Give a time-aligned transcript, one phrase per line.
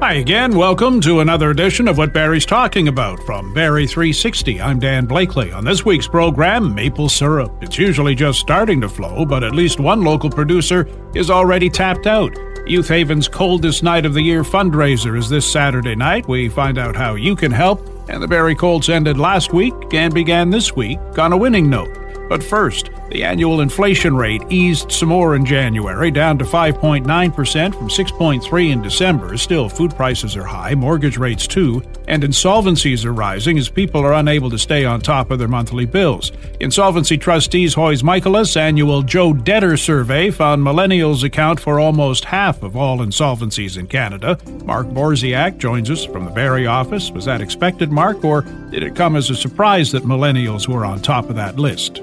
[0.00, 0.54] Hi again.
[0.54, 4.60] Welcome to another edition of What Barrie's Talking About from Barrie 360.
[4.60, 5.50] I'm Dan Blakely.
[5.52, 7.50] On this week's program, maple syrup.
[7.62, 12.06] It's usually just starting to flow, but at least one local producer is already tapped
[12.06, 12.36] out.
[12.66, 16.28] Youth Haven's coldest night of the year fundraiser is this Saturday night.
[16.28, 20.12] We find out how you can help, and the Barrie Colts ended last week and
[20.12, 22.05] began this week on a winning note.
[22.28, 27.88] But first, the annual inflation rate eased some more in January, down to 5.9% from
[27.88, 29.36] 6.3 in December.
[29.36, 34.14] Still, food prices are high, mortgage rates too, and insolvencies are rising as people are
[34.14, 36.32] unable to stay on top of their monthly bills.
[36.58, 42.76] Insolvency trustees Hoyes Michalos annual Joe Debtor survey found millennials account for almost half of
[42.76, 44.38] all insolvencies in Canada.
[44.64, 47.10] Mark Borysiak joins us from the Barrie office.
[47.12, 51.00] Was that expected, Mark, or did it come as a surprise that millennials were on
[51.00, 52.00] top of that list?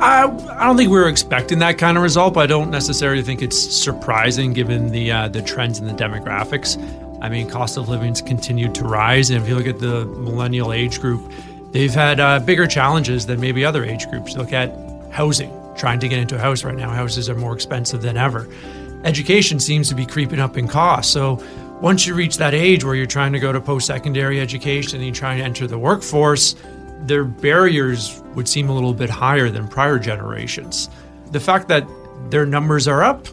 [0.00, 3.22] I, I don't think we were expecting that kind of result, but I don't necessarily
[3.22, 6.78] think it's surprising given the uh, the trends in the demographics.
[7.20, 10.72] I mean, cost of living's continued to rise, and if you look at the millennial
[10.72, 11.32] age group,
[11.72, 14.36] they've had uh, bigger challenges than maybe other age groups.
[14.36, 14.72] Look at
[15.10, 16.90] housing, trying to get into a house right now.
[16.90, 18.48] Houses are more expensive than ever.
[19.02, 21.12] Education seems to be creeping up in cost.
[21.12, 21.42] So
[21.80, 25.14] once you reach that age where you're trying to go to post-secondary education and you're
[25.14, 26.54] trying to enter the workforce,
[27.00, 30.88] their barriers would seem a little bit higher than prior generations.
[31.32, 31.84] The fact that
[32.30, 33.26] their numbers are up,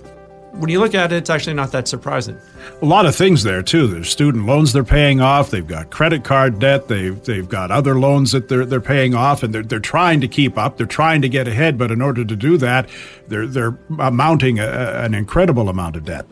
[0.54, 2.40] when you look at it, it's actually not that surprising.
[2.82, 3.86] A lot of things there too.
[3.86, 5.52] There's student loans they're paying off.
[5.52, 6.88] They've got credit card debt.
[6.88, 10.28] They've they've got other loans that they're they're paying off, and they're they're trying to
[10.28, 10.78] keep up.
[10.78, 12.90] They're trying to get ahead, but in order to do that,
[13.28, 14.66] they're they're mounting a,
[15.04, 16.26] an incredible amount of debt.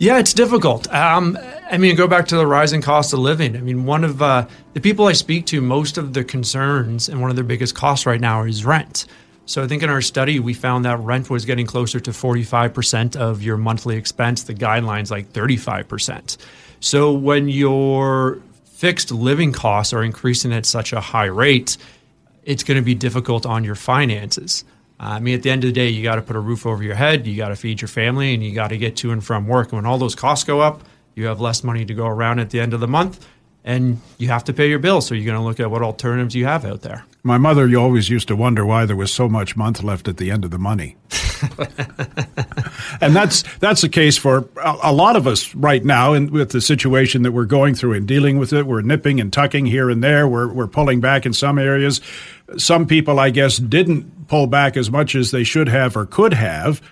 [0.00, 0.90] Yeah, it's difficult.
[0.94, 1.38] Um,
[1.70, 3.54] I mean, go back to the rising cost of living.
[3.54, 7.20] I mean, one of uh, the people I speak to, most of the concerns and
[7.20, 9.04] one of their biggest costs right now is rent.
[9.44, 13.14] So I think in our study, we found that rent was getting closer to 45%
[13.14, 14.44] of your monthly expense.
[14.44, 16.38] The guidelines like 35%.
[16.80, 21.76] So when your fixed living costs are increasing at such a high rate,
[22.44, 24.64] it's going to be difficult on your finances.
[25.02, 26.82] I mean, at the end of the day, you got to put a roof over
[26.82, 29.24] your head, you got to feed your family, and you got to get to and
[29.24, 29.68] from work.
[29.68, 30.82] And when all those costs go up,
[31.14, 33.26] you have less money to go around at the end of the month,
[33.64, 35.06] and you have to pay your bills.
[35.06, 37.06] So you're going to look at what alternatives you have out there.
[37.22, 40.16] My mother you always used to wonder why there was so much month left at
[40.16, 40.96] the end of the money.
[43.00, 46.60] and that's that's the case for a, lot of us right now and with the
[46.60, 48.66] situation that we're going through and dealing with it.
[48.66, 50.28] We're nipping and tucking here and there.
[50.28, 52.00] We're we're pulling back in some areas.
[52.56, 56.34] Some people i guess didn't pull back as much as they should have or could
[56.34, 56.82] have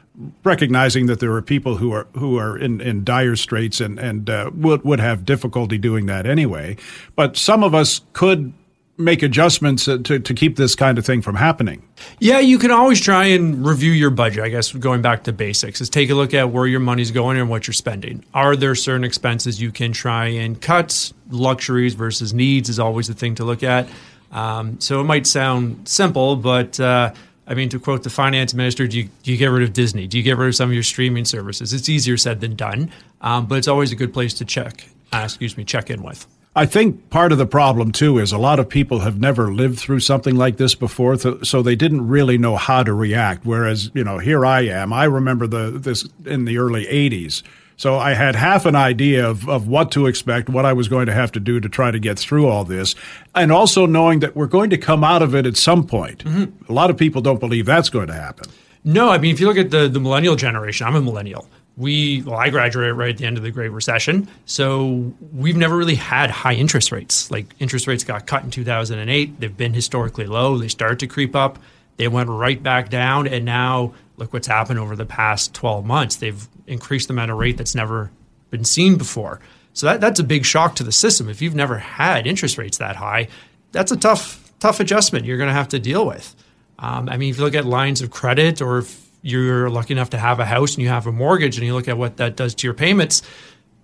[0.44, 4.30] recognizing that there are people who are who are in, in dire straits and and
[4.30, 6.76] uh, would would have difficulty doing that anyway.
[7.16, 8.52] But some of us could
[8.98, 11.82] make adjustments to, to keep this kind of thing from happening?
[12.18, 14.42] Yeah, you can always try and review your budget.
[14.42, 17.38] I guess going back to basics is take a look at where your money's going
[17.38, 18.24] and what you're spending.
[18.34, 21.12] Are there certain expenses you can try and cut?
[21.30, 23.88] Luxuries versus needs is always the thing to look at.
[24.32, 27.14] Um, so it might sound simple, but uh,
[27.46, 30.06] I mean, to quote the finance minister, do you, do you, get rid of Disney?
[30.06, 31.72] Do you get rid of some of your streaming services?
[31.72, 32.90] It's easier said than done,
[33.22, 34.86] um, but it's always a good place to check.
[35.12, 36.26] Uh, excuse me, check in with.
[36.58, 39.78] I think part of the problem too is a lot of people have never lived
[39.78, 43.46] through something like this before, so they didn't really know how to react.
[43.46, 44.92] Whereas, you know, here I am.
[44.92, 47.44] I remember the this in the early '80s,
[47.76, 51.06] so I had half an idea of, of what to expect, what I was going
[51.06, 52.96] to have to do to try to get through all this,
[53.36, 56.24] and also knowing that we're going to come out of it at some point.
[56.24, 56.68] Mm-hmm.
[56.68, 58.50] A lot of people don't believe that's going to happen.
[58.82, 61.48] No, I mean, if you look at the the millennial generation, I'm a millennial
[61.78, 65.76] we well i graduated right at the end of the great recession so we've never
[65.76, 67.30] really had high interest rates.
[67.30, 70.58] Like interest rates got cut in 2008 they've been historically low.
[70.58, 71.58] They started to creep up.
[71.96, 76.16] They went right back down and now look what's happened over the past 12 months.
[76.16, 78.10] They've increased them at a rate that's never
[78.50, 79.40] been seen before.
[79.72, 81.28] So that, that's a big shock to the system.
[81.28, 83.28] If you've never had interest rates that high
[83.72, 86.34] that's a tough tough adjustment you're going to have to deal with.
[86.78, 90.10] Um, i mean if you look at lines of credit or if you're lucky enough
[90.10, 92.36] to have a house and you have a mortgage and you look at what that
[92.36, 93.22] does to your payments,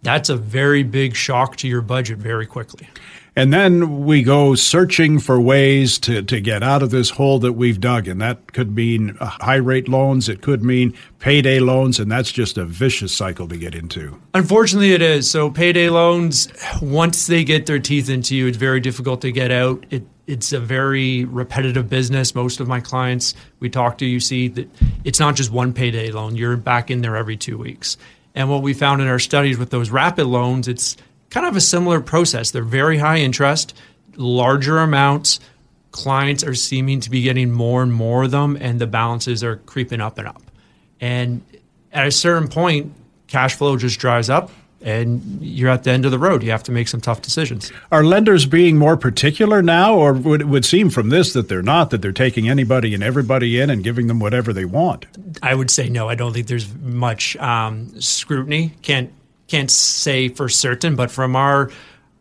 [0.03, 2.89] that's a very big shock to your budget very quickly.
[3.37, 7.55] And then we go searching for ways to, to get out of this hole that
[7.55, 8.07] we've dug.
[8.07, 12.57] And that could mean high rate loans, it could mean payday loans, and that's just
[12.59, 14.21] a vicious cycle to get into.
[14.35, 15.29] Unfortunately, it is.
[15.29, 16.47] So, payday loans,
[16.81, 19.85] once they get their teeth into you, it's very difficult to get out.
[19.91, 22.35] It it's a very repetitive business.
[22.35, 24.69] Most of my clients we talk to, you see that
[25.05, 26.37] it's not just one payday loan.
[26.37, 27.97] You're back in there every two weeks.
[28.35, 30.97] And what we found in our studies with those rapid loans, it's
[31.31, 32.50] kind of a similar process.
[32.50, 33.76] They're very high interest,
[34.17, 35.41] larger amounts.
[35.93, 39.56] Clients are seeming to be getting more and more of them, and the balances are
[39.56, 40.43] creeping up and up.
[41.00, 41.43] And
[41.93, 42.93] at a certain point,
[43.29, 44.50] cash flow just dries up
[44.85, 46.43] and you're at the end of the road.
[46.43, 47.73] You have to make some tough decisions.
[47.91, 51.63] Are lenders being more particular now, or would it would seem from this that they're
[51.63, 55.07] not, that they're taking anybody and everybody in and giving them whatever they want?
[55.43, 56.09] I would say no.
[56.09, 58.75] I don't think there's much um, scrutiny.
[58.83, 59.11] Can't
[59.49, 61.71] can't say for certain, but from our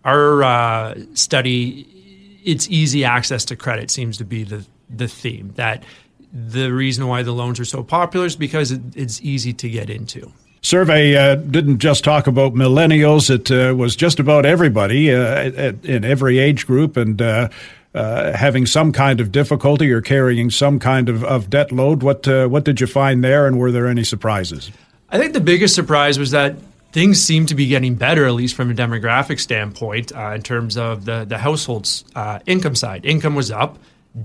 [0.05, 5.51] our uh, study, it's easy access to credit seems to be the the theme.
[5.55, 5.83] That
[6.31, 9.89] the reason why the loans are so popular is because it, it's easy to get
[9.89, 10.31] into
[10.63, 15.85] survey uh, didn't just talk about millennials; it uh, was just about everybody uh, at,
[15.85, 17.21] in every age group and.
[17.21, 17.49] Uh,
[17.95, 22.01] uh, having some kind of difficulty or carrying some kind of, of debt load.
[22.01, 24.71] What what did you find there, and were there any surprises?
[25.09, 26.55] I think the biggest surprise was that
[26.91, 31.05] things seem to be getting better, at least from a demographic standpoint, in terms of
[31.05, 32.03] the the household's
[32.47, 33.05] income side.
[33.05, 33.77] Income was up,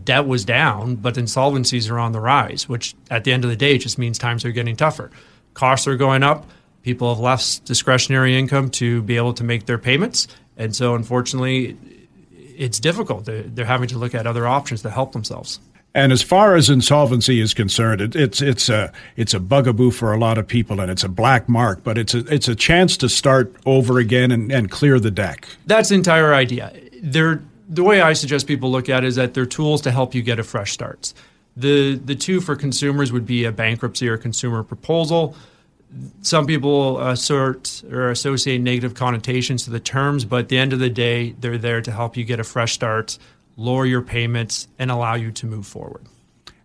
[0.02, 3.56] debt was down, but insolvencies are on the rise, which at the end of the
[3.56, 5.11] day just means times are getting tougher
[5.58, 6.49] costs are going up.
[6.82, 10.28] People have less discretionary income to be able to make their payments.
[10.56, 11.76] And so, unfortunately,
[12.56, 13.25] it's difficult.
[13.25, 15.60] They're, they're having to look at other options to help themselves.
[15.94, 20.12] And as far as insolvency is concerned, it, it's it's a it's a bugaboo for
[20.12, 21.82] a lot of people, and it's a black mark.
[21.82, 25.49] But it's a it's a chance to start over again and, and clear the deck.
[25.66, 26.72] That's the entire idea.
[27.02, 30.14] They're, the way I suggest people look at it is that they're tools to help
[30.14, 31.12] you get a fresh start.
[31.58, 35.34] The the two for consumers would be a bankruptcy or consumer proposal.
[36.22, 40.78] Some people assert or associate negative connotations to the terms, but at the end of
[40.78, 43.19] the day, they're there to help you get a fresh start,
[43.56, 46.05] lower your payments, and allow you to move forward.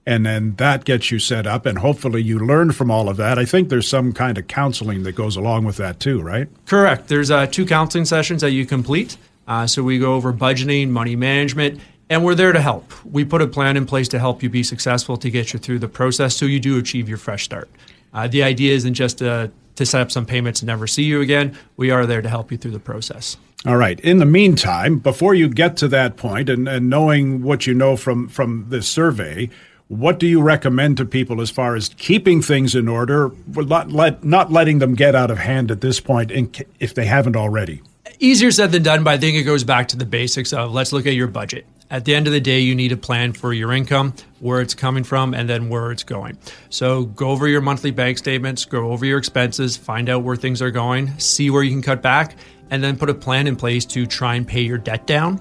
[0.05, 3.39] And then that gets you set up, and hopefully you learn from all of that.
[3.39, 6.49] I think there's some kind of counseling that goes along with that too, right?
[6.65, 7.07] Correct.
[7.07, 9.15] There's uh, two counseling sessions that you complete.
[9.47, 11.79] Uh, so we go over budgeting, money management,
[12.09, 12.91] and we're there to help.
[13.05, 15.79] We put a plan in place to help you be successful to get you through
[15.79, 17.69] the process so you do achieve your fresh start.
[18.13, 21.21] Uh, the idea isn't just to, to set up some payments and never see you
[21.21, 21.57] again.
[21.77, 23.37] We are there to help you through the process.
[23.65, 23.99] All right.
[24.01, 27.95] In the meantime, before you get to that point and, and knowing what you know
[27.95, 29.49] from, from this survey,
[29.87, 34.23] what do you recommend to people as far as keeping things in order, not, let,
[34.23, 37.81] not letting them get out of hand at this point in, if they haven't already?
[38.19, 40.91] Easier said than done, but I think it goes back to the basics of let's
[40.93, 43.53] look at your budget at the end of the day, you need a plan for
[43.53, 46.35] your income, where it's coming from, and then where it's going.
[46.71, 50.59] So go over your monthly bank statements, go over your expenses, find out where things
[50.59, 52.35] are going, see where you can cut back,
[52.71, 55.39] and then put a plan in place to try and pay your debt down.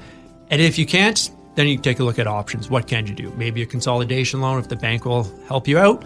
[0.50, 2.68] And if you can't, then you take a look at options.
[2.68, 3.32] What can you do?
[3.38, 6.04] Maybe a consolidation loan if the bank will help you out.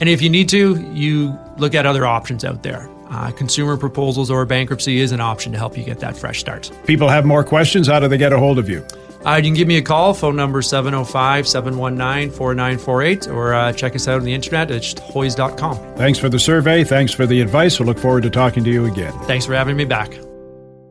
[0.00, 2.88] And if you need to, you look at other options out there.
[3.10, 6.70] Uh, consumer proposals or bankruptcy is an option to help you get that fresh start.
[6.86, 7.88] People have more questions.
[7.88, 8.86] How do they get a hold of you?
[9.24, 13.94] Uh, you can give me a call, phone number 705 719 4948, or uh, check
[13.94, 15.76] us out on the internet at hoyes.com.
[15.96, 16.84] Thanks for the survey.
[16.84, 17.78] Thanks for the advice.
[17.78, 19.12] We'll look forward to talking to you again.
[19.24, 20.12] Thanks for having me back.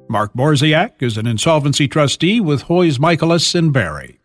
[0.09, 4.17] Mark Borysiak is an insolvency trustee with Hoyes Michalos and Barrie.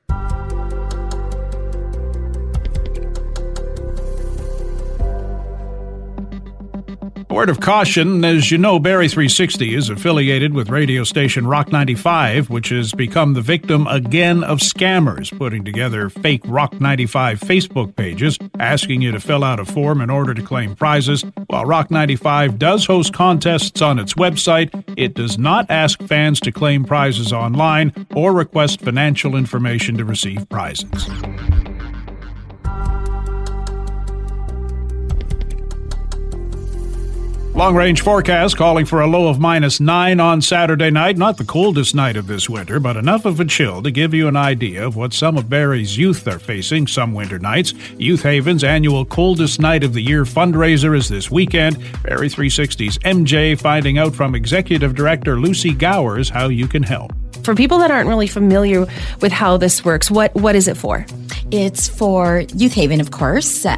[7.33, 12.51] Word of caution, as you know, Barrie 360 is affiliated with radio station Rock 95,
[12.51, 18.39] which has become the victim again of scammers putting together fake Rock 95 Facebook pages
[18.61, 21.25] asking you to fill out a form in order to claim prizes.
[21.47, 26.53] While Rock 95 does host contests on its website, it does not ask fans to
[26.53, 31.09] claim prizes online or request financial information to receive prizes.
[37.63, 41.17] Long range forecast calling for a low of minus 9 on Saturday night.
[41.17, 44.27] Not the coldest night of this winter, but enough of a chill to give you
[44.27, 47.73] an idea of what some of Barrie's youth are facing some winter nights.
[47.97, 51.79] Youth Haven's annual coldest night of the year fundraiser is this weekend.
[52.03, 57.13] Barrie 360's MJ finding out from Executive Director Lucy Gowers how you can help.
[57.45, 58.87] For people that aren't really familiar
[59.21, 61.07] with how this works, what what is it for?
[61.53, 63.67] It's for Youth Haven, of course.
[63.67, 63.77] Uh,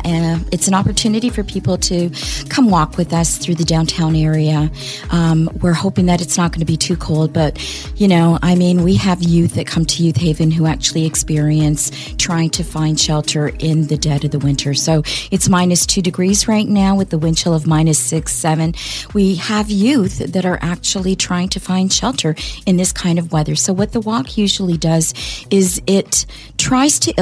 [0.52, 2.09] it's an opportunity for people to
[2.49, 4.71] come walk with us through the downtown area.
[5.11, 7.59] Um, we're hoping that it's not going to be too cold, but
[7.97, 11.90] you know, I mean, we have youth that come to Youth Haven who actually experience
[12.14, 14.73] trying to find shelter in the dead of the winter.
[14.75, 15.02] So
[15.33, 18.75] it's minus two degrees right now with the wind chill of minus six, seven.
[19.14, 23.57] We have youth that are actually trying to find shelter in this kind of weather.
[23.57, 25.12] So what the walk usually does
[25.50, 26.25] is it
[26.57, 27.12] tries to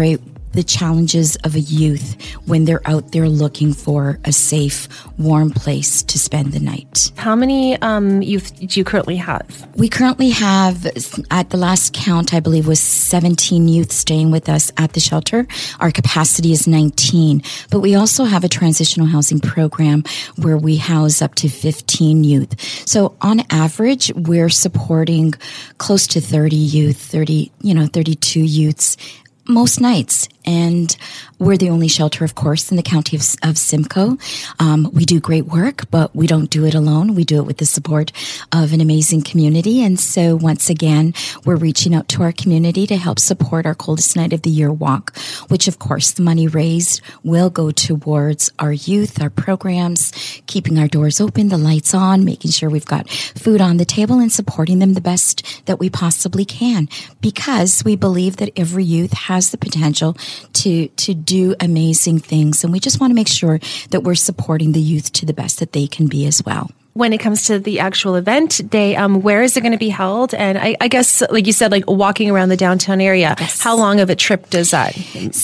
[0.00, 5.48] illustrate the challenges of a youth when they're out there looking for a safe, warm
[5.52, 7.12] place to spend the night.
[7.16, 9.68] How many um, youth do you currently have?
[9.76, 10.86] We currently have,
[11.30, 15.46] at the last count, I believe, was 17 youth staying with us at the shelter.
[15.78, 20.02] Our capacity is 19, but we also have a transitional housing program
[20.36, 22.60] where we house up to 15 youth.
[22.88, 25.32] So on average, we're supporting
[25.78, 28.96] close to 30 youth, 30, you know, 32 youths
[29.48, 30.28] most nights.
[30.44, 30.96] And
[31.38, 34.18] we're the only shelter, of course, in the county of, of Simcoe.
[34.58, 37.14] Um, we do great work, but we don't do it alone.
[37.14, 38.12] We do it with the support
[38.52, 39.82] of an amazing community.
[39.82, 44.16] And so once again, we're reaching out to our community to help support our coldest
[44.16, 45.16] night of the year walk,
[45.48, 50.12] which of course the money raised will go towards our youth, our programs,
[50.46, 54.18] keeping our doors open, the lights on, making sure we've got food on the table
[54.18, 56.88] and supporting them the best that we possibly can
[57.20, 60.16] because we believe that every youth has the potential
[60.54, 62.64] to, to do amazing things.
[62.64, 63.60] And we just want to make sure
[63.90, 66.70] that we're supporting the youth to the best that they can be as well
[67.00, 69.88] when it comes to the actual event day, um, where is it going to be
[69.88, 70.34] held?
[70.34, 73.58] And I, I, guess, like you said, like walking around the downtown area, yes.
[73.58, 74.94] how long of a trip does that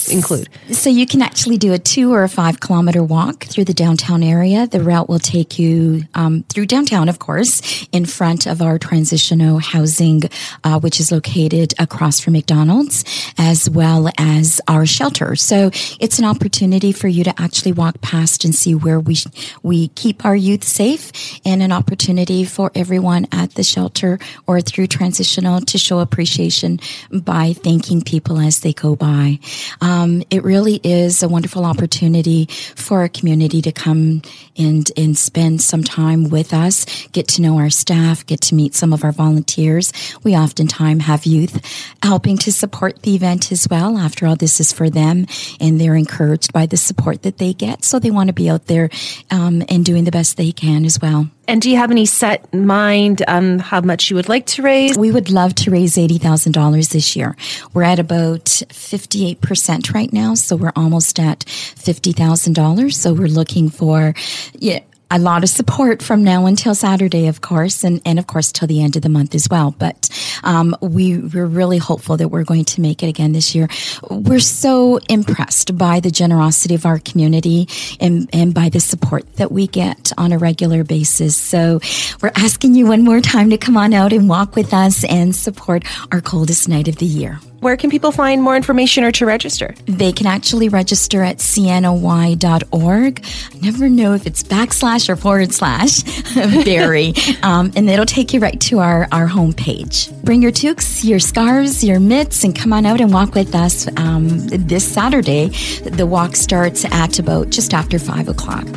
[0.07, 0.49] include?
[0.71, 4.21] So you can actually do a two or a five kilometer walk through the downtown
[4.21, 4.67] area.
[4.67, 9.57] The route will take you um, through downtown, of course, in front of our transitional
[9.57, 10.21] housing,
[10.63, 13.03] uh, which is located across from McDonald's,
[13.39, 15.35] as well as our shelter.
[15.35, 19.15] So it's an opportunity for you to actually walk past and see where we
[19.63, 21.11] we keep our youth safe
[21.47, 26.77] and an opportunity for everyone at the shelter or through transitional to show appreciation
[27.09, 29.39] by thanking people as they go by.
[29.79, 34.23] Um, it really is a wonderful opportunity for our community to come
[34.57, 38.75] and, and spend some time with us, get to know our staff, get to meet
[38.75, 39.93] some of our volunteers.
[40.23, 41.61] We oftentimes have youth
[42.03, 43.97] helping to support the event as well.
[43.97, 45.27] After all, this is for them
[45.61, 47.85] and they're encouraged by the support that they get.
[47.85, 48.89] So they want to be out there
[49.31, 51.26] um, and doing the best they can as well.
[51.47, 54.97] And do you have any set mind on how much you would like to raise?
[54.97, 57.37] We would love to raise $80,000 this year.
[57.73, 62.93] We're at about 58% right now, so we're almost at $50,000.
[62.93, 64.13] So we're looking for
[64.59, 64.79] yeah,
[65.09, 68.67] a lot of support from now until Saturday, of course, and, and of course till
[68.67, 69.73] the end of the month as well.
[69.77, 70.09] But
[70.43, 73.69] um, we, we're really hopeful that we're going to make it again this year.
[74.09, 77.67] We're so impressed by the generosity of our community
[77.99, 81.35] and, and by the support that we get on a regular basis.
[81.35, 81.79] So
[82.21, 85.35] we're asking you one more time to come on out and walk with us and
[85.35, 87.39] support our coldest night of the year.
[87.59, 89.73] Where can people find more information or to register?
[89.85, 93.25] They can actually register at cnoy.org.
[93.25, 96.03] I never know if it's backslash or forward slash
[96.35, 100.11] Barrie, um, and it'll take you right to our, our homepage.
[100.23, 103.87] Bring your toques, your scarves, your mitts, and come on out and walk with us
[103.97, 105.47] um, this Saturday.
[105.83, 108.67] The walk starts at about just after 5 o'clock.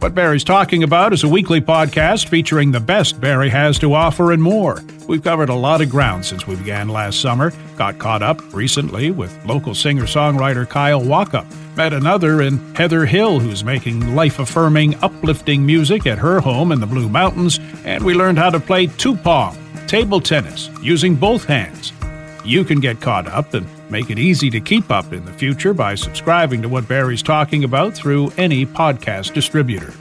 [0.00, 4.32] What Barrie's talking about is a weekly podcast featuring the best Barrie has to offer
[4.32, 4.82] and more.
[5.06, 7.52] We've covered a lot of ground since we began last summer.
[7.76, 11.44] Got caught up recently with local singer songwriter Kyle Walkup.
[11.76, 16.80] Met another in Heather Hill, who's making life affirming, uplifting music at her home in
[16.80, 17.60] the Blue Mountains.
[17.84, 19.18] And we learned how to play two
[19.86, 21.92] table tennis, using both hands.
[22.44, 25.74] You can get caught up and make it easy to keep up in the future
[25.74, 29.92] by subscribing to what Barrie's talking about through any podcast distributor.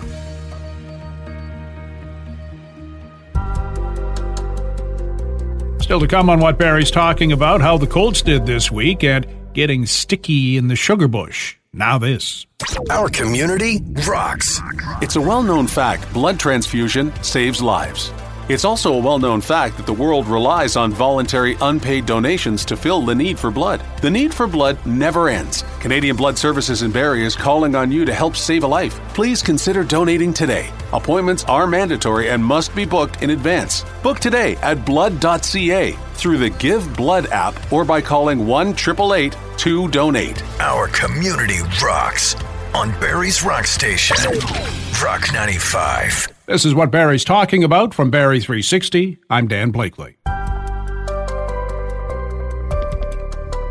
[5.81, 9.25] Still to come on what Barrie's talking about, how the Colts did this week, and
[9.53, 11.55] getting sticky in the sugar bush.
[11.73, 12.45] Now, this.
[12.89, 14.61] Our community rocks.
[15.01, 18.11] It's a well known fact blood transfusion saves lives.
[18.49, 22.75] It's also a well known fact that the world relies on voluntary unpaid donations to
[22.75, 23.83] fill the need for blood.
[24.01, 25.63] The need for blood never ends.
[25.79, 28.99] Canadian Blood Services in Barrie is calling on you to help save a life.
[29.13, 30.71] Please consider donating today.
[30.93, 33.85] Appointments are mandatory and must be booked in advance.
[34.01, 39.89] Book today at blood.ca through the Give Blood app or by calling 1 888 2
[39.89, 40.41] Donate.
[40.59, 42.35] Our community rocks
[42.73, 44.17] on Barrie's Rock Station.
[44.99, 46.38] Rock 95.
[46.49, 49.19] This is what Barrie's talking about from Barrie 360.
[49.29, 50.17] I'm Dan Blakely.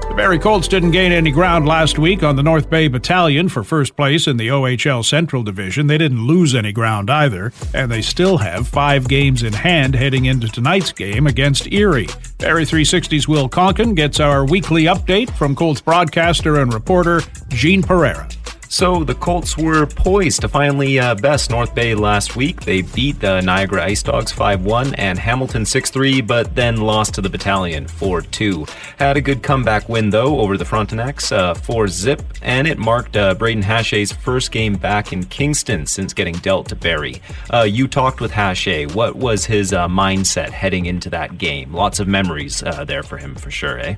[0.04, 3.64] The Barrie Colts didn't gain any ground last week on the North Bay Battalion for
[3.64, 5.88] first place in the OHL Central Division.
[5.88, 10.26] They didn't lose any ground either, and they still have five games in hand heading
[10.26, 12.06] into tonight's game against Erie.
[12.38, 18.28] Barrie 360's Will Konken gets our weekly update from Colts broadcaster and reporter Gene Pereira.
[18.70, 22.60] So the Colts were poised to finally uh, best North Bay last week.
[22.60, 27.30] They beat the Niagara Ice Dogs 5-1 and Hamilton 6-3, but then lost to the
[27.30, 28.68] Battalion 4-2.
[28.98, 33.34] Had a good comeback win though over the Frontenacs, uh, 4-zip, and it marked uh,
[33.34, 37.22] Brayden Hachey's first game back in Kingston since getting dealt to Barrie.
[37.50, 38.94] Uh, you talked with Hachey.
[38.94, 41.72] What was his uh, mindset heading into that game?
[41.72, 43.96] Lots of memories uh, there for him for sure, eh?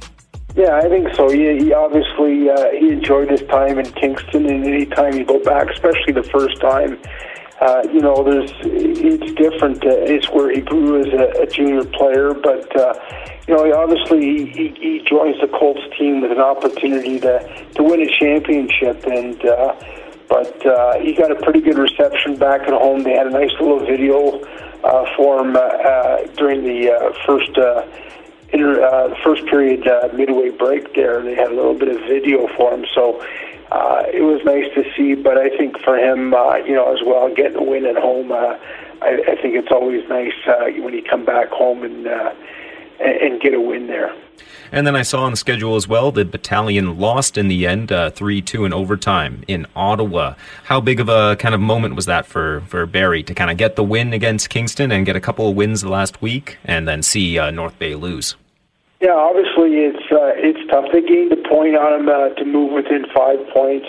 [0.57, 1.29] Yeah, I think so.
[1.31, 5.43] He, he obviously uh, he enjoyed his time in Kingston, and any time you go
[5.43, 6.99] back, especially the first time,
[7.61, 9.85] uh, you know, there's it's different.
[9.85, 12.95] Uh, it's where he grew as a, a junior player, but uh,
[13.47, 17.83] you know, he obviously he, he joins the Colts team with an opportunity to to
[17.83, 19.75] win a championship, and uh,
[20.29, 23.03] but uh, he got a pretty good reception back at home.
[23.03, 24.43] They had a nice little video
[24.83, 27.57] uh, for him uh, uh, during the uh, first.
[27.57, 27.87] Uh,
[28.53, 31.23] inter, uh, the first period uh, midway break there.
[31.23, 33.21] They had a little bit of video for him, so
[33.71, 35.15] uh, it was nice to see.
[35.15, 38.33] But I think for him, uh, you know, as well, getting a win at home,
[38.33, 38.57] uh,
[39.03, 42.33] I, I think it's always nice uh, when you come back home and uh,
[43.01, 44.15] and get a win there.
[44.73, 47.91] And then I saw on the schedule as well the battalion lost in the end,
[47.91, 50.35] uh, three two in overtime in Ottawa.
[50.65, 53.57] How big of a kind of moment was that for for Barrie to kind of
[53.57, 56.87] get the win against Kingston and get a couple of wins the last week, and
[56.87, 58.37] then see uh, North Bay lose?
[59.01, 60.85] Yeah, obviously it's uh, it's tough.
[60.93, 63.89] They gained a point on him uh, to move within five points,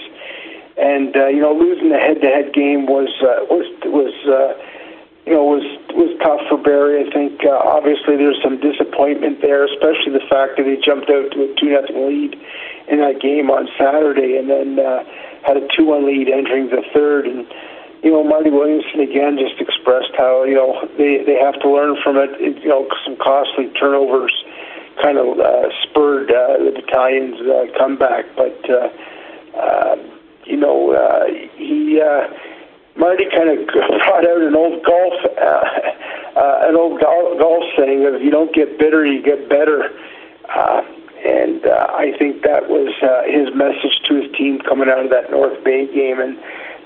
[0.80, 4.16] and uh, you know losing the head-to-head game was uh, was was.
[4.24, 4.56] Uh,
[5.22, 5.62] you know, was
[5.94, 7.06] was tough for Barrie.
[7.06, 11.30] I think uh, obviously there's some disappointment there, especially the fact that he jumped out
[11.38, 12.34] to a two nothing lead
[12.90, 15.06] in that game on Saturday, and then uh,
[15.46, 17.30] had a two one lead entering the third.
[17.30, 17.46] And
[18.02, 22.02] you know, Marty Williamson again just expressed how you know they they have to learn
[22.02, 22.34] from it.
[22.42, 24.34] it you know, some costly turnovers
[25.02, 28.70] kind of uh, spurred uh, the battalion's uh, comeback, but.
[28.70, 28.90] Uh,
[29.58, 29.98] uh,
[30.46, 31.26] you know, uh,
[31.58, 32.28] he uh,
[32.98, 38.22] Marty kind of brought out an old golf, uh, uh, an old golf, saying of
[38.22, 39.90] "you don't get bitter, you get better,"
[40.54, 40.82] uh,
[41.26, 45.12] and uh, I think that was uh, his message to his team coming out of
[45.12, 46.38] that North Bay game, and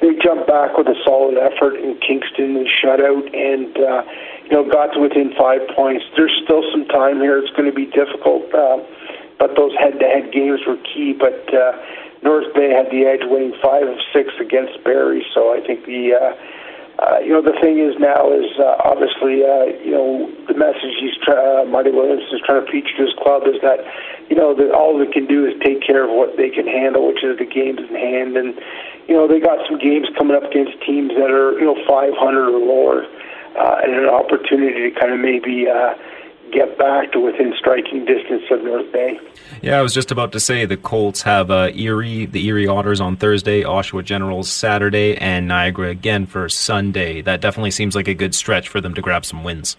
[0.02, 4.04] they jumped back with a solid effort in Kingston and shutout, and uh,
[4.44, 6.04] you know got to within five points.
[6.18, 8.84] There's still some time here; it's going to be difficult, uh,
[9.40, 11.54] but those head-to-head games were key, but.
[11.54, 11.78] Uh,
[12.24, 15.24] North Bay had the edge, winning five of six against Barrie.
[15.32, 16.34] So I think the uh,
[16.98, 20.96] uh, you know the thing is now is uh, obviously uh, you know the message
[20.98, 23.84] he's try, uh, Marty Williams is trying to preach to his club is that
[24.30, 27.08] you know that all they can do is take care of what they can handle,
[27.08, 28.56] which is the games in hand, and
[29.08, 32.16] you know they got some games coming up against teams that are you know 500
[32.16, 33.06] or lower,
[33.58, 35.68] uh, and an opportunity to kind of maybe.
[35.70, 35.96] Uh,
[36.52, 39.20] get back to within striking distance of North Bay.
[39.62, 43.02] Yeah, I was just about to say the Colts have uh, Erie, the Erie Otters
[43.02, 47.22] on Thursday, Oshawa Generals Saturday, and Niagara again for Sunday.
[47.22, 49.76] That definitely seems like a good stretch for them to grab some wins.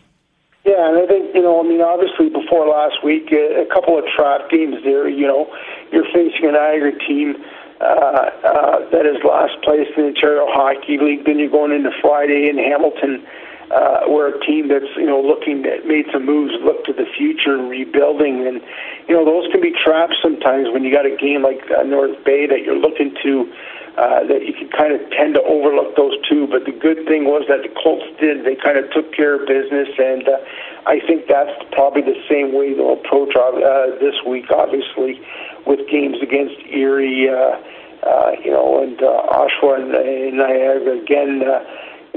[0.64, 2.15] Yeah, and I think you know, I mean, obviously
[2.56, 5.08] before last week, a, a couple of trap games there.
[5.08, 5.46] You know,
[5.92, 7.36] you're facing an Niagara team.
[7.80, 11.26] Uh, uh, that is last place in the Ontario Hockey League.
[11.26, 13.20] Then you're going into Friday in Hamilton,
[13.70, 17.06] uh, we're a team that's you know looking at made some moves, look to the
[17.16, 18.62] future rebuilding, and
[19.08, 22.22] you know those can be traps sometimes when you got a game like uh, North
[22.24, 23.52] Bay that you're looking to.
[23.96, 27.24] Uh, that you can kind of tend to overlook those two, but the good thing
[27.24, 28.44] was that the Colts did.
[28.44, 30.36] They kind of took care of business, and uh,
[30.84, 34.52] I think that's probably the same way they'll approach uh, this week.
[34.52, 35.18] Obviously,
[35.64, 37.56] with games against Erie, uh,
[38.04, 41.40] uh, you know, and uh, Oshawa and, and Niagara again.
[41.48, 41.64] Uh,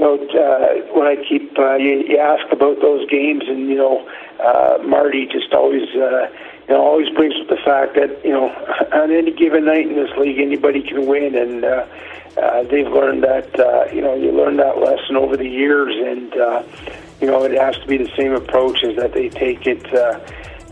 [0.00, 3.76] you know, uh, when I keep uh, you, you ask about those games, and you
[3.76, 4.08] know,
[4.42, 6.26] uh, Marty just always, uh,
[6.66, 8.48] you know, always brings up the fact that you know,
[8.94, 11.86] on any given night in this league, anybody can win, and uh,
[12.40, 13.60] uh, they've learned that.
[13.60, 16.62] Uh, you know, you learn that lesson over the years, and uh,
[17.20, 19.84] you know, it has to be the same approach as that they take it.
[19.92, 20.18] Uh,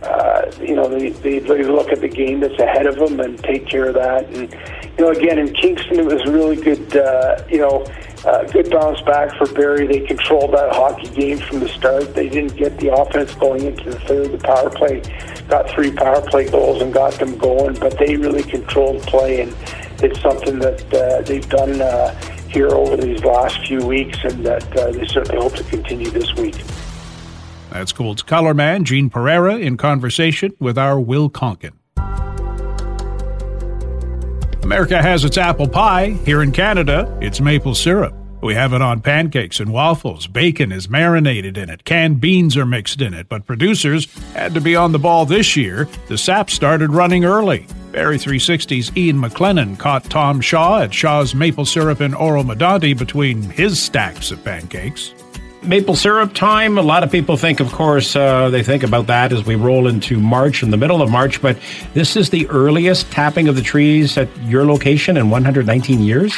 [0.04, 3.38] uh, you know, they, they they look at the game that's ahead of them and
[3.44, 4.24] take care of that.
[4.28, 4.50] And
[4.96, 6.96] you know, again in Kingston, it was really good.
[6.96, 7.84] Uh, you know
[8.24, 9.86] uh, good bounce back for Barrie.
[9.86, 12.14] They controlled that hockey game from the start.
[12.14, 14.32] They didn't get the offense going into the third.
[14.32, 15.00] The power play
[15.48, 19.54] got three power play goals and got them going, but they really controlled play, and
[20.02, 22.14] it's something that uh, they've done uh,
[22.48, 26.34] here over these last few weeks, and that uh, they certainly hope to continue this
[26.34, 26.56] week.
[27.70, 31.77] That's Colts color man Gene Pereira in conversation with our Will Konken.
[34.68, 36.10] America has its apple pie.
[36.26, 38.14] Here in Canada, it's maple syrup.
[38.42, 40.26] We have it on pancakes and waffles.
[40.26, 41.84] Bacon is marinated in it.
[41.84, 43.30] Canned beans are mixed in it.
[43.30, 45.88] But producers had to be on the ball this year.
[46.08, 47.66] The sap started running early.
[47.92, 53.80] Barrie 360's Ian McLennan caught Tom Shaw at Shaw's Maple Syrup in Oro-Medonte between his
[53.80, 55.14] stacks of pancakes.
[55.62, 56.78] Maple syrup time.
[56.78, 59.88] A lot of people think, of course, uh, they think about that as we roll
[59.88, 61.58] into March, in the middle of March, but
[61.94, 66.36] this is the earliest tapping of the trees at your location in 119 years?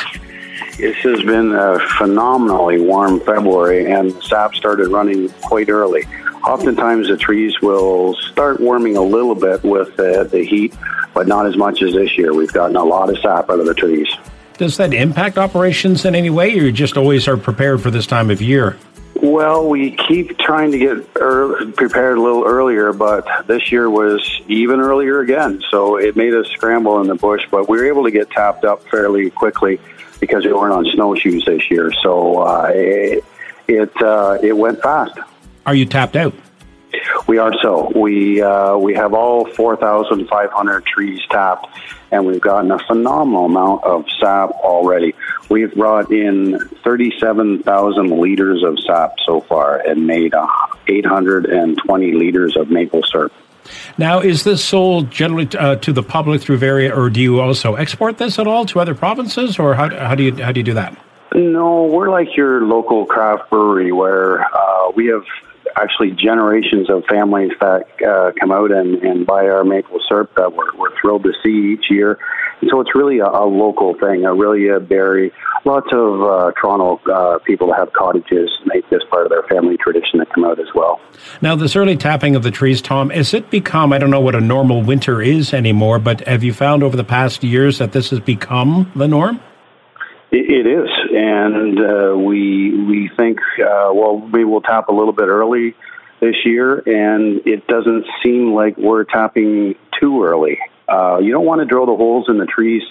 [0.78, 6.04] This has been a phenomenally warm February, and the sap started running quite early.
[6.46, 10.74] Oftentimes, the trees will start warming a little bit with the, the heat,
[11.12, 12.32] but not as much as this year.
[12.32, 14.08] We've gotten a lot of sap out of the trees.
[14.56, 18.06] Does that impact operations in any way, or you just always are prepared for this
[18.06, 18.76] time of year?
[19.22, 24.80] Well, we keep trying to get prepared a little earlier, but this year was even
[24.80, 25.62] earlier again.
[25.70, 28.64] So it made us scramble in the bush, but we were able to get tapped
[28.64, 29.78] up fairly quickly
[30.20, 31.92] because we weren't on snowshoes this year.
[32.02, 33.24] So uh, it
[33.68, 35.18] it, uh, it went fast.
[35.66, 36.34] Are you tapped out?
[37.26, 37.92] We are so.
[37.94, 41.66] We uh, we have all 4,500 trees tapped,
[42.10, 45.14] and we've gotten a phenomenal amount of sap already.
[45.48, 50.46] We've brought in 37,000 liters of sap so far and made uh,
[50.86, 53.32] 820 liters of maple syrup.
[53.98, 57.74] Now, is this sold generally uh, to the public through Barrie, or do you also
[57.74, 60.64] export this at all to other provinces, or how, how do you how do you
[60.64, 60.96] do that?
[61.34, 65.22] No, we're like your local craft brewery where uh, we have
[65.76, 70.52] actually generations of families that uh, come out and, and buy our maple syrup that
[70.52, 72.18] we're, we're thrilled to see each year.
[72.60, 75.32] And so it's really a, a local thing, a really a Barrie.
[75.64, 79.76] Lots of uh, Toronto uh, people that have cottages make this part of their family
[79.76, 81.00] tradition that come out as well.
[81.42, 84.34] Now, this early tapping of the trees, Tom, has it become, I don't know what
[84.34, 88.10] a normal winter is anymore, but have you found over the past years that this
[88.10, 89.40] has become the norm?
[90.30, 95.12] It, it is, and uh, we we think uh, well we will tap a little
[95.12, 95.74] bit early
[96.20, 100.58] this year, and it doesn't seem like we're tapping too early.
[100.88, 102.82] Uh, you don't want to drill the holes in the trees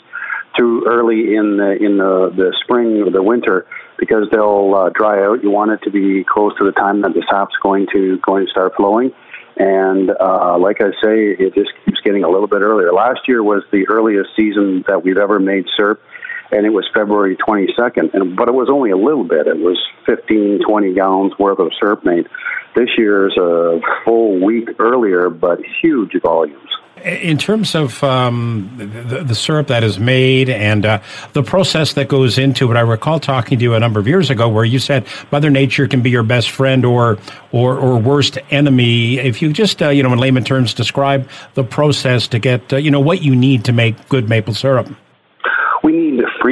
[0.58, 5.23] too early in the in the, the spring or the winter because they'll uh, dry
[5.23, 5.43] out.
[5.43, 8.45] You want it to be close to the time that the sap's going to going
[8.45, 9.12] to start flowing.
[9.58, 12.93] And uh, like I say, it just keeps getting a little bit earlier.
[12.93, 16.02] Last year was the earliest season that we've ever made syrup
[16.51, 18.13] and it was February 22nd.
[18.13, 19.47] And, but it was only a little bit.
[19.47, 22.27] It was 15, 20 gallons worth of syrup made.
[22.75, 26.55] This year is a full week earlier, but huge volumes.
[27.03, 32.09] In terms of um, the, the, syrup that is made and uh, the process that
[32.09, 34.79] goes into it, I recall talking to you a number of years ago where you
[34.79, 37.17] said Mother Nature can be your best friend or
[37.53, 39.17] or, or worst enemy.
[39.17, 42.75] If you just, uh, you know, in layman terms, describe the process to get, uh,
[42.75, 44.89] you know, what you need to make good maple syrup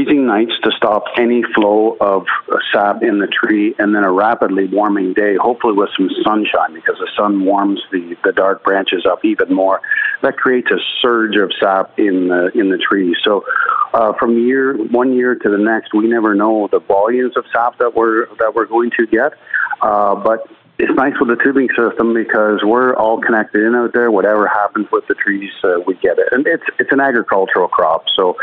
[0.08, 2.26] freezing nights to stop any flow of
[2.72, 6.98] sap in the tree, and then a rapidly warming day, hopefully with some sunshine, because
[7.00, 9.82] the sun warms the, the dark branches up even more.
[10.22, 13.16] That creates a surge of sap in the in the tree.
[13.24, 13.46] So,
[13.94, 17.78] uh, from year one year to the next, we never know the volumes of sap
[17.80, 19.34] that we're that we're going to get,
[19.82, 24.12] uh, but it's nice with the tubing system because we're all connected in out there.
[24.12, 28.06] Whatever happens with the trees, uh, we get it, and it's it's an agricultural crop,
[28.16, 28.36] so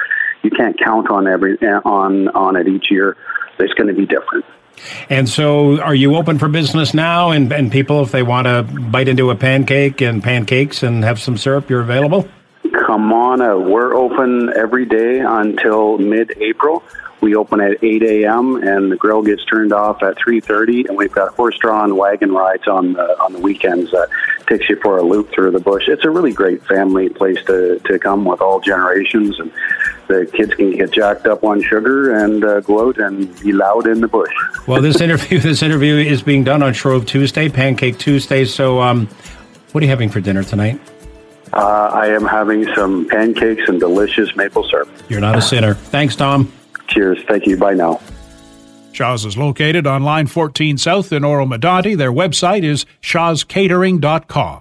[0.44, 3.16] you can't count on every on on it each year.
[3.58, 4.44] It's going to be different.
[5.08, 7.30] And so, are you open for business now?
[7.30, 11.20] And, and people, if they want to bite into a pancake and pancakes and have
[11.20, 12.28] some syrup, you're available?
[12.86, 13.38] Come on.
[13.70, 16.82] We're open every day until mid April.
[17.24, 18.56] We open at 8 a.m.
[18.56, 22.92] and the grill gets turned off at 3:30, and we've got horse-drawn wagon rides on
[22.92, 24.10] the on the weekends that
[24.46, 25.88] takes you for a loop through the bush.
[25.88, 29.50] It's a really great family place to to come with all generations, and
[30.06, 33.86] the kids can get jacked up on sugar and uh, go out and be loud
[33.86, 34.34] in the bush.
[34.66, 38.44] well, this interview this interview is being done on Shrove Tuesday, Pancake Tuesday.
[38.44, 39.08] So, um,
[39.72, 40.78] what are you having for dinner tonight?
[41.54, 44.90] Uh, I am having some pancakes and delicious maple syrup.
[45.08, 45.72] You're not a sinner.
[45.72, 46.52] Thanks, Tom.
[46.94, 47.22] Cheers.
[47.28, 47.56] Thank you.
[47.56, 48.00] Bye now.
[48.92, 51.96] Shaw's is located on Line 14 South in Oro-Medonte.
[51.96, 54.60] Their website is shawscatering.com.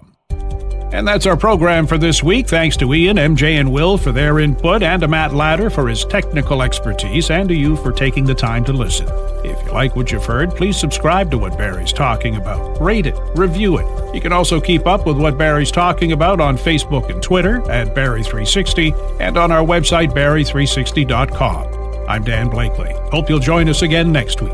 [0.92, 2.48] And that's our program for this week.
[2.48, 6.06] Thanks to Ian, MJ, and Will for their input, and to Matt Ladder for his
[6.06, 9.08] technical expertise, and to you for taking the time to listen.
[9.44, 12.80] If you like what you've heard, please subscribe to what Barrie's talking about.
[12.80, 14.16] Rate it, review it.
[14.16, 17.96] You can also keep up with what Barrie's talking about on Facebook and Twitter at
[17.96, 21.83] Barrie360 and on our website, Barrie360.com.
[22.08, 22.94] I'm Dan Blakely.
[23.12, 24.52] Hope you'll join us again next week.